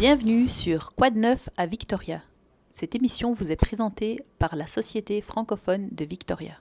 [0.00, 2.22] Bienvenue sur Quad Neuf à Victoria.
[2.70, 6.54] Cette émission vous est présentée par la Société francophone de Victoria.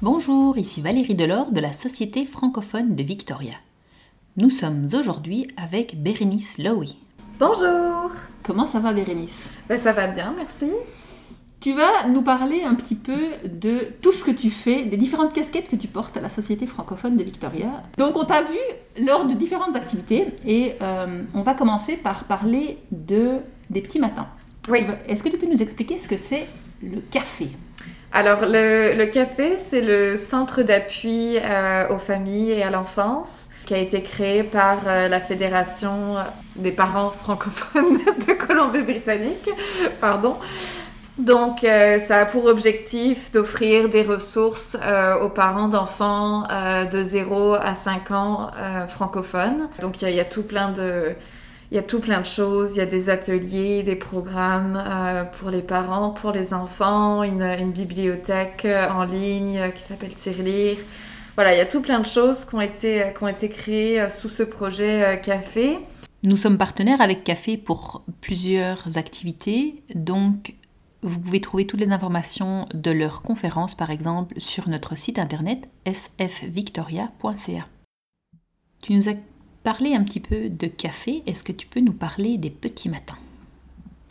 [0.00, 3.56] Bonjour, ici Valérie Delors de la Société francophone de Victoria.
[4.38, 6.96] Nous sommes aujourd'hui avec Bérénice Lowy.
[7.38, 8.10] Bonjour
[8.42, 9.50] Comment ça va Bérénice?
[9.68, 10.70] Ben, Ça va bien, merci.
[11.64, 15.32] Tu vas nous parler un petit peu de tout ce que tu fais, des différentes
[15.32, 17.82] casquettes que tu portes à la Société francophone de Victoria.
[17.96, 18.58] Donc on t'a vu
[19.02, 23.38] lors de différentes activités et euh, on va commencer par parler de,
[23.70, 24.26] des petits matins.
[24.68, 24.84] Oui.
[25.08, 26.46] Est-ce que tu peux nous expliquer ce que c'est
[26.82, 27.48] le café?
[28.12, 33.72] Alors le, le café, c'est le centre d'appui euh, aux familles et à l'enfance qui
[33.72, 36.16] a été créé par euh, la Fédération
[36.56, 37.96] des parents francophones
[38.28, 39.48] de Colombie-Britannique.
[39.98, 40.36] Pardon.
[41.18, 47.02] Donc, euh, ça a pour objectif d'offrir des ressources euh, aux parents d'enfants euh, de
[47.02, 48.50] 0 à 5 ans
[48.88, 49.68] francophones.
[49.80, 51.14] Donc, il y, a tout plein de...
[51.70, 54.82] Il y a tout plein de choses, il y a des ateliers, des programmes
[55.38, 60.76] pour les parents, pour les enfants, une, bibliothèque en ligne qui s'appelle Tirelire.
[61.36, 64.08] Voilà, il y a tout plein de choses qui ont été, qui ont été créées
[64.08, 65.78] sous ce projet Café.
[66.22, 70.54] Nous sommes partenaires avec Café pour plusieurs activités, donc
[71.04, 75.68] vous pouvez trouver toutes les informations de leurs conférences, par exemple, sur notre site internet
[75.86, 77.66] sfvictoria.ca.
[78.80, 79.14] Tu nous as
[79.62, 81.22] parlé un petit peu de café.
[81.26, 83.18] Est-ce que tu peux nous parler des petits matins?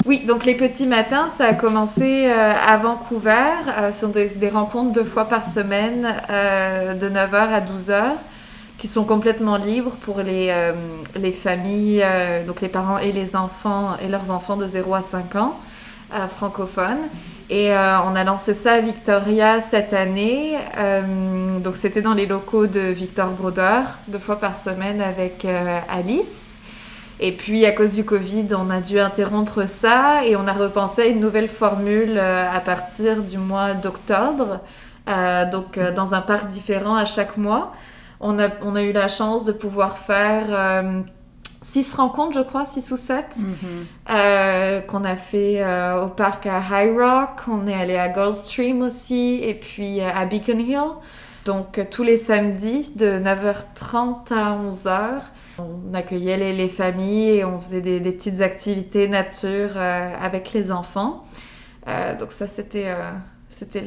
[0.05, 3.53] Oui, donc les petits matins, ça a commencé euh, à Vancouver.
[3.69, 8.03] Euh, ce sont des, rencontres deux fois par semaine euh, de 9h à 12h
[8.77, 10.53] qui sont complètement libres pour les,
[11.15, 12.03] les familles,
[12.45, 15.57] donc les parents et les enfants et leurs enfants de 0 à 5 ans
[16.29, 16.99] francophone.
[17.49, 20.57] Et euh, on a lancé ça à Victoria cette année.
[20.77, 25.79] Euh, donc c'était dans les locaux de Victor Broder, deux fois par semaine avec euh,
[25.89, 26.57] Alice.
[27.19, 31.03] Et puis à cause du Covid, on a dû interrompre ça et on a repensé
[31.03, 34.61] à une nouvelle formule à partir du mois d'octobre.
[35.51, 37.71] donc dans un parc différent à chaque mois.
[38.19, 40.83] On a eu la chance de pouvoir faire
[41.63, 43.55] six rencontres, je crois, six ou sept, mhm.
[44.09, 47.47] euh, qu'on a fait euh, au parc à High Rock.
[47.47, 50.79] On est allé à Goldstream aussi, et puis euh, à Beacon Hill.
[51.45, 55.21] Donc, tous les samedis, de 9h30 à 11h,
[55.59, 61.25] on accueillait les, familles et on faisait des, des petites activités nature avec les enfants.
[62.17, 62.95] donc, ça, c'était
[63.57, 63.83] c'était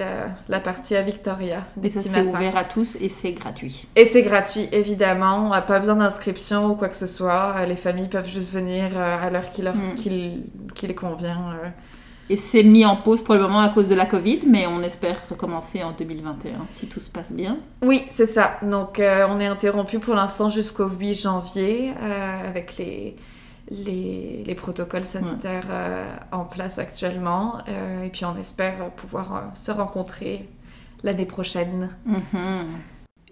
[0.49, 1.65] la, partie à Victoria.
[1.83, 3.87] Et ça, c'est ouvert à tous et c'est gratuit.
[3.97, 5.47] Et c'est gratuit, évidemment.
[5.47, 7.55] On n'a pas besoin d'inscription ou quoi que ce soit.
[7.57, 9.95] Euh, les familles peuvent juste venir euh, à l'heure qui, leur, mm.
[9.97, 11.53] qui, les convient.
[11.63, 11.69] Euh.
[12.29, 14.83] Et c'est mis en pause pour le moment à cause de la Covid, mais on
[14.83, 17.59] espère recommencer en 2021 si tout se passe bien.
[17.83, 18.59] Oui, c'est ça.
[18.63, 21.93] Donc, on est interrompu pour l'instant jusqu'au 8 janvier
[22.45, 23.15] avec les
[23.71, 27.59] les, protocoles sanitaires euh, en place actuellement.
[27.69, 30.49] Euh, et puis on espère pouvoir euh, se rencontrer
[31.03, 31.91] l'année prochaine.
[32.05, 32.79] Mhm.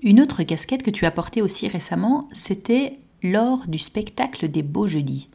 [0.03, 4.87] Une autre casquette que tu as portée aussi récemment, c'était lors du spectacle des Beaux
[4.87, 5.29] Jeudis.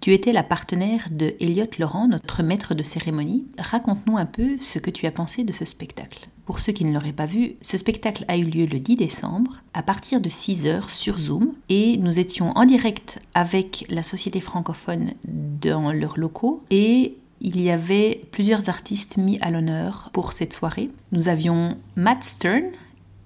[0.00, 3.46] Tu étais la partenaire de Elliot Laurent, notre maître de cérémonie.
[3.58, 6.28] Raconte-nous un peu ce que tu as pensé de ce spectacle.
[6.44, 9.62] Pour ceux qui ne l'auraient pas vu, ce spectacle a eu lieu le 10 décembre
[9.72, 15.12] à partir de 6h sur Zoom et nous étions en direct avec la société francophone
[15.24, 20.90] dans leurs locaux et il y avait plusieurs artistes mis à l'honneur pour cette soirée.
[21.12, 22.70] Nous avions Matt Stern,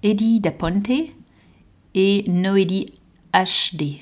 [0.01, 0.89] Eddie Daponte
[1.93, 2.87] et Noélie
[3.33, 4.01] HD.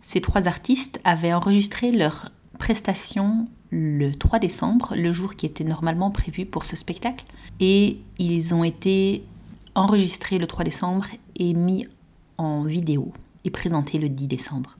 [0.00, 6.10] Ces trois artistes avaient enregistré leur prestation le 3 décembre, le jour qui était normalement
[6.10, 7.24] prévu pour ce spectacle.
[7.60, 9.24] Et ils ont été
[9.74, 11.06] enregistrés le 3 décembre
[11.36, 11.86] et mis
[12.38, 13.12] en vidéo
[13.44, 14.76] et présentés le 10 décembre.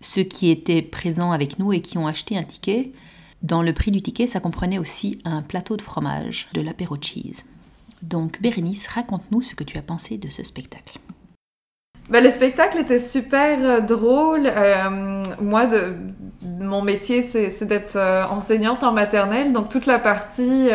[0.00, 2.92] Ceux qui étaient présents avec nous et qui ont acheté un ticket,
[3.42, 7.44] dans le prix du ticket, ça comprenait aussi un plateau de fromage, de l'apéro cheese.
[8.02, 10.98] Donc Bérénice, raconte-nous ce que tu as pensé de ce spectacle.
[12.08, 14.46] Ben, le spectacle était super euh, drôle.
[14.46, 15.66] Euh, moi,
[16.40, 20.68] mon métier, c'est d'être euh, enseignante en maternelle, donc toute la partie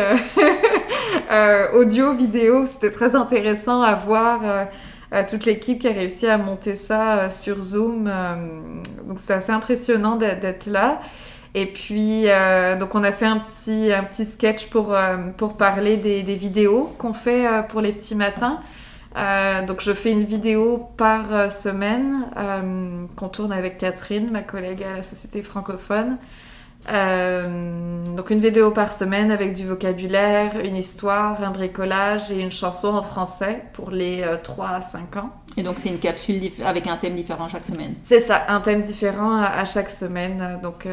[1.74, 4.40] audio-vidéo, c'était très intéressant à voir.
[5.28, 8.10] toute l'équipe qui a réussi à monter ça sur Zoom.
[9.06, 11.00] donc c'était assez impressionnant d'être là.
[11.54, 12.26] Et puis,
[12.78, 14.94] donc on a fait un petit, un petit sketch pour,
[15.38, 18.60] pour parler des, des vidéos qu'on fait pour les petits matins.
[19.16, 24.42] Euh, donc je fais une vidéo par euh, semaine euh, qu'on tourne avec Catherine, ma
[24.42, 26.16] collègue à la Société francophone.
[26.90, 32.50] Euh, donc une vidéo par semaine avec du vocabulaire, une histoire, un bricolage et une
[32.50, 35.30] chanson en français pour les 3 à 5 ans.
[35.56, 38.80] Et donc c'est une capsule avec un thème différent chaque semaine C'est ça, un thème
[38.80, 40.58] différent à, chaque semaine.
[40.62, 40.86] Donc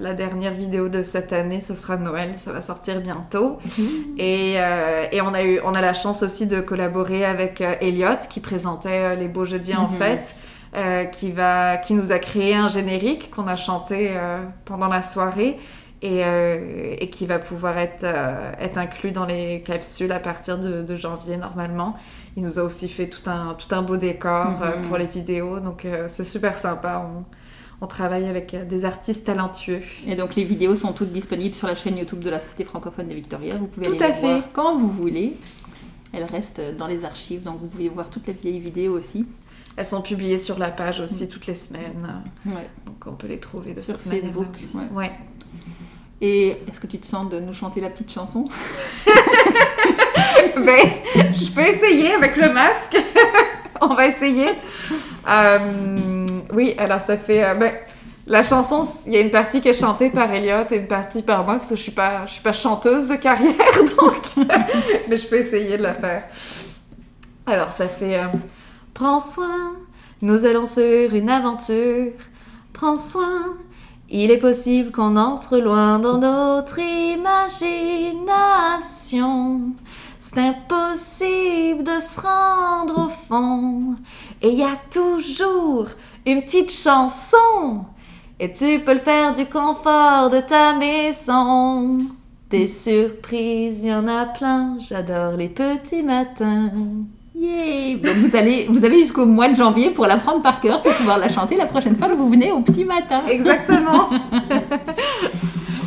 [0.00, 3.58] la, dernière vidéo de cette année, ce sera Noël, ça va sortir bientôt.
[3.78, 4.16] Mhm.
[4.18, 8.40] Et, et, on, a eu, on a la chance aussi de collaborer avec Elliot qui
[8.40, 9.98] présentait les Beaux Jeudis en mhm.
[10.76, 15.02] Euh, qui, va, qui nous a créé un générique qu'on a chanté euh, pendant la
[15.02, 15.56] soirée
[16.02, 18.04] et, euh, et, qui va pouvoir être,
[18.58, 21.96] être inclus dans les capsules à partir de, janvier normalement.
[22.36, 24.88] Il nous a aussi fait tout un, tout un beau décor mhm.
[24.88, 27.08] pour les vidéos, donc c'est super sympa.
[27.08, 27.24] On,
[27.80, 29.80] on travaille avec des artistes talentueux.
[30.08, 33.06] Et donc les vidéos sont toutes disponibles sur la chaîne YouTube de la Société francophone
[33.06, 33.54] de Victoria.
[33.54, 35.34] Vous pouvez aller les voir quand vous voulez.
[36.12, 39.24] Elles restent dans les archives, donc vous pouvez voir toutes les vieilles vidéos aussi.
[39.76, 42.22] Elles sont publiées sur la page aussi toutes les semaines.
[42.46, 42.68] Ouais.
[42.86, 44.46] Donc on peut les trouver de sur Facebook.
[44.92, 45.10] Ouais.
[46.20, 48.44] Et est-ce que tu te sens de nous chanter la petite chanson?
[50.56, 50.88] Ben,
[51.34, 52.96] je peux essayer avec le masque.
[53.80, 54.48] on va essayer.
[55.28, 57.44] Euh, oui, alors ça fait.
[57.44, 57.72] Euh, ben,
[58.26, 61.22] la chanson, il y a une partie qui est chantée par Elliot et une partie
[61.22, 63.54] par moi parce que je suis pas, je suis pas chanteuse de carrière,
[63.98, 64.46] donc.
[65.08, 66.24] mais je peux essayer de la faire.
[67.46, 68.18] Alors ça fait.
[68.18, 68.26] Euh,
[68.94, 69.72] Prends soin,
[70.22, 72.12] nous allons sur une aventure.
[72.72, 73.56] Prends soin,
[74.08, 79.72] il est possible qu'on entre loin dans notre imagination.
[80.20, 83.96] C'est impossible de se rendre au fond.
[84.40, 85.88] Et il y a toujours
[86.24, 87.86] une petite chanson.
[88.38, 91.98] Et tu peux le faire du confort de ta maison.
[92.48, 94.78] Des surprises, il y en a plein.
[94.78, 96.70] J'adore les petits matins.
[98.02, 100.92] Donc vous, allez, vous avez jusqu'au mois de janvier pour la prendre par cœur pour
[100.94, 103.22] pouvoir la chanter la prochaine fois que vous venez au petit matin.
[103.30, 104.10] Exactement.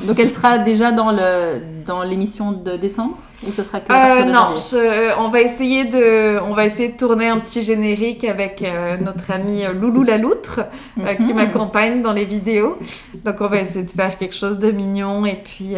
[0.08, 4.24] Donc elle sera déjà dans le dans l'émission de décembre ou ce sera que euh,
[4.26, 4.56] Non,
[5.20, 9.32] on va essayer de on va essayer de tourner un petit générique avec euh, notre
[9.32, 10.62] amie Loulou la loutre
[11.00, 11.36] euh, qui mhm.
[11.36, 12.78] m'accompagne dans les vidéos.
[13.26, 15.76] Donc on va essayer de faire quelque chose de mignon et puis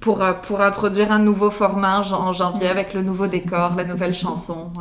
[0.00, 4.14] pour, euh, pour introduire un nouveau format en janvier avec le nouveau décor, la nouvelle
[4.14, 4.72] chanson.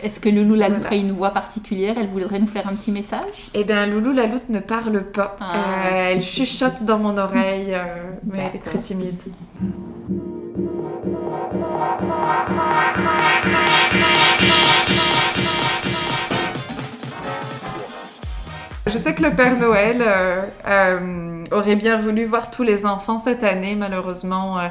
[0.00, 1.96] Est-ce que Loulou la a une voix particulière?
[1.98, 3.24] Elle voudrait nous faire un petit message?
[3.52, 5.36] Eh bien, Loulou la ne parle pas.
[5.40, 5.54] Ah.
[5.54, 7.84] Euh, elle chuchote dans mon oreille, euh,
[8.24, 9.20] mais elle est très timide.
[18.88, 20.02] Je sais que le Père Noël
[21.52, 23.74] aurait bien voulu voir tous les enfants cette année.
[23.74, 24.68] Malheureusement, euh,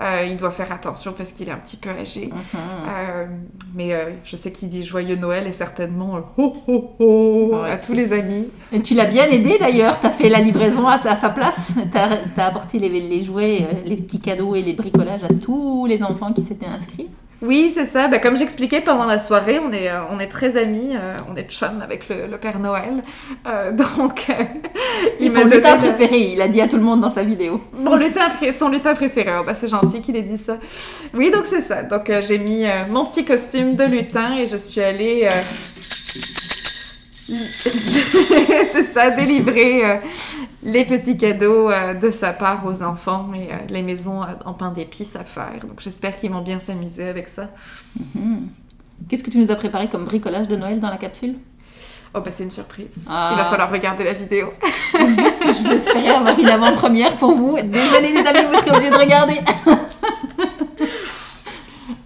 [0.00, 2.26] euh, il doit faire attention parce qu'il est un petit peu âgé.
[2.26, 2.60] Mhm.
[2.88, 3.26] Euh,
[3.74, 3.92] mais
[4.24, 8.48] je sais qu'il dit joyeux Noël et certainement ho ho ho à tous les amis.
[8.72, 10.00] Et tu l'as bien aidé d'ailleurs.
[10.00, 11.72] Tu as fait la livraison à, sa place.
[11.92, 16.02] Tu as, apporté les, les jouets, les petits cadeaux et les bricolages à tous les
[16.02, 17.08] enfants qui s'étaient inscrits.
[17.42, 18.08] Oui, c'est ça.
[18.08, 21.36] Bah, comme j'expliquais pendant la soirée, on est, euh, on est très amis, euh, on
[21.36, 23.02] est chum avec le, Père Noël.
[23.46, 23.72] Euh,
[24.02, 24.26] donc,
[25.20, 27.60] il son lutin préféré, il a dit à tout le monde dans sa vidéo.
[27.74, 30.58] Bon, lutin, son lutin préféré, oh, bah, c'est gentil qu'il ait dit ça.
[31.12, 31.82] Oui, donc c'est ça.
[31.82, 35.28] Donc, j'ai mis mon petit costume de lutin et je suis allée
[37.26, 40.00] c'est ça, délivrer
[40.64, 44.70] les petits cadeaux euh, de sa part aux enfants et euh, les maisons en pain
[44.70, 45.60] d'épices à faire.
[45.60, 47.50] Donc j'espère qu'ils vont bien s'amuser avec ça.
[48.14, 48.48] Mhm.
[49.08, 51.36] Qu'est-ce que tu nous as préparé comme bricolage de Noël dans la capsule?
[52.14, 52.96] Oh bah c'est une surprise.
[53.08, 53.30] Ah.
[53.32, 54.52] Il va falloir regarder la vidéo.
[54.94, 57.56] Je l'espérais avoir une avant-première pour vous.
[57.60, 59.40] Désolée les amis, vous serez obligés de regarder.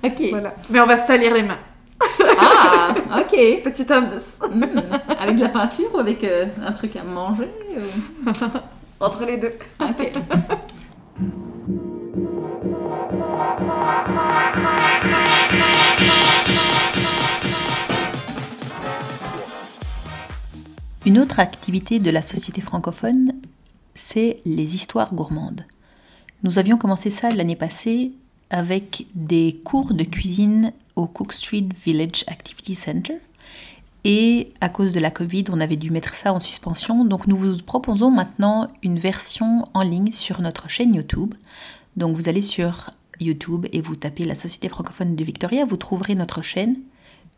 [0.03, 0.23] ok.
[0.31, 0.55] Voilà.
[0.71, 1.59] Mais on va salir les mains.
[2.01, 2.58] Ah,
[3.21, 3.63] ok.
[3.65, 4.39] Petit indice.
[4.51, 4.65] Hmm.
[5.19, 7.49] Avec de la peinture ou avec euh, un truc à manger
[9.01, 9.53] Entre les deux.
[9.81, 10.13] Ok.
[21.07, 23.33] Une autre activité de la société francophone,
[23.95, 25.65] c'est les histoires gourmandes.
[26.43, 28.13] Nous avions commencé ça l'année passée
[28.51, 33.19] avec des cours de cuisine au Cook Street Village Activity Center.
[34.05, 37.05] Et à cause de la Covid, on avait dû mettre ça en suspension.
[37.05, 41.35] Donc nous vous proposons maintenant une version en ligne sur notre chaîne YouTube.
[41.97, 42.91] Donc vous allez sur
[43.21, 46.77] YouTube et vous tapez la Société francophone de Victoria, vous trouverez notre chaîne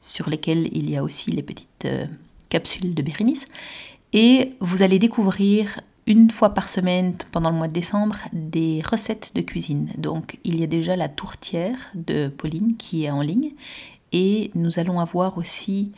[0.02, 2.06] sur lesquelles il y a aussi les petites euh,
[2.48, 3.46] capsules de Bérénice.
[4.12, 9.30] Et vous allez découvrir une fois par semaine pendant le mois de décembre des recettes
[9.36, 9.90] de cuisine.
[9.96, 13.52] Donc il y a déjà la tourtière de Pauline qui est en ligne
[14.10, 15.92] et nous allons avoir aussi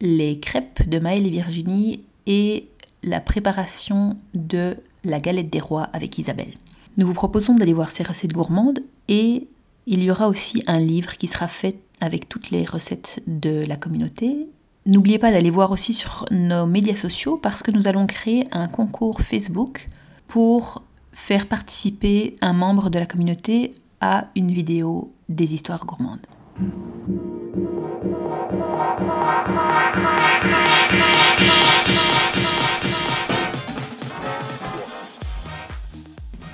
[0.00, 2.66] les crêpes de Maëlle et Virginie et
[3.04, 6.54] la préparation de la galette des rois avec Isabelle.
[6.96, 9.46] Nous vous proposons d'aller voir ces recettes gourmandes et
[9.86, 13.76] il y aura aussi un livre qui sera fait avec toutes les recettes de la
[13.76, 14.48] communauté.
[14.84, 18.66] N'oubliez pas d'aller voir aussi sur nos médias sociaux parce que nous allons créer un
[18.66, 19.88] concours Facebook
[20.26, 26.26] pour faire participer un membre de la communauté à une vidéo des histoires gourmandes.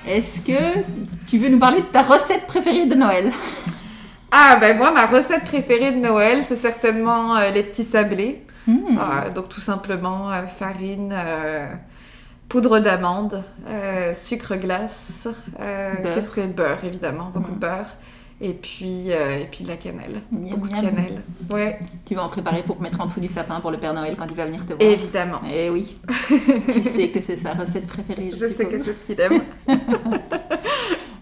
[0.06, 0.85] Est-ce que
[1.26, 3.32] tu veux nous parler de ta recette préférée de Noël?
[4.30, 8.42] Ah, ben moi, ma recette préférée de Noël, c'est certainement euh, les petits sablés.
[8.66, 8.99] Hmm.
[9.00, 11.66] Ah, donc, tout simplement, euh, farine, euh,
[12.49, 13.42] poudre d'amande,
[14.14, 16.14] sucre glace, Beurre.
[16.14, 17.54] qu'est-ce que beurre, évidemment, beaucoup Mm.
[17.54, 17.97] de beurre.
[18.40, 20.23] Et puis, et puis de la cannelle.
[20.30, 20.80] Miam, beaucoup miam.
[20.80, 21.23] de cannelle.
[21.50, 24.14] Ouais, Tu vas en préparer pour mettre en dessous du sapin pour le Père Noël
[24.16, 24.80] quand il va venir te voir.
[24.92, 25.40] évidemment.
[25.52, 25.97] Eh oui,
[26.73, 28.30] tu sais que c'est sa recette préférée.
[28.32, 29.42] Je, Je sais que c'est ce qu'il aime.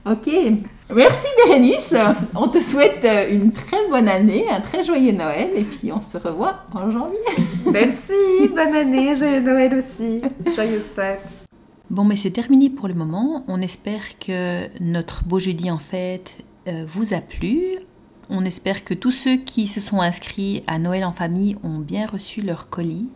[0.05, 0.29] Ok.
[0.95, 1.97] Merci Bérénice.
[2.35, 6.01] On te souhaite euh, une très bonne année, un très joyeux Noël et puis on
[6.01, 7.19] se revoit en janvier.
[7.67, 8.13] Merci,
[8.49, 10.21] bonne année, joyeux Noël aussi.
[10.55, 11.23] Joyeuse fête.
[11.91, 13.45] Bon, mais c'est terminé pour le moment.
[13.49, 16.39] On espère que notre beau jeudi en fête
[16.69, 17.79] euh, vous a plu.
[18.31, 22.07] On espère que tous ceux qui se sont inscrits à Noël en famille ont bien
[22.07, 23.09] reçu leur colis,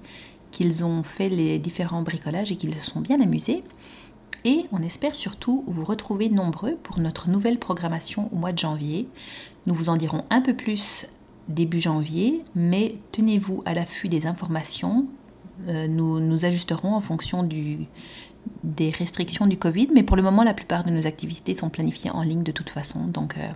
[0.50, 3.62] qu'ils ont fait les différents bricolages et qu'ils se sont bien amusés.
[4.44, 9.08] Et on espère surtout vous retrouver nombreux pour notre nouvelle programmation au mois de janvier.
[9.66, 11.06] Nous vous en dirons un peu plus
[11.48, 15.06] début janvier, mais tenez-vous à l'affût des informations.
[15.68, 17.46] Euh, nous nous ajusterons en fonction
[18.64, 22.10] des restrictions du Covid, mais pour le moment, la plupart de nos activités sont planifiées
[22.10, 23.00] en ligne de toute façon.
[23.06, 23.50] Donc, euh,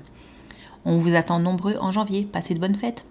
[0.85, 2.29] on vous attend nombreux en janvier.
[2.31, 3.07] Passez de bonnes fêtes.